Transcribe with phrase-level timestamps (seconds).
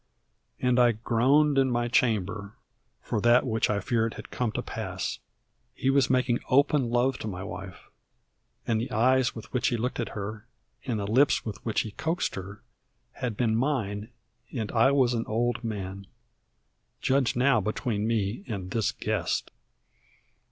[0.59, 2.55] And I groaned in my chamber;
[3.03, 5.19] for that which I feared had come to pass.
[5.75, 7.87] He was making open love to my wife.
[8.65, 10.47] And the eyes with which he looked at her,
[10.87, 12.63] and the lips with which he coaxed her,
[13.11, 14.09] had been mine;
[14.51, 16.07] and I was an old man.
[16.99, 19.51] Judge now between me and this guest.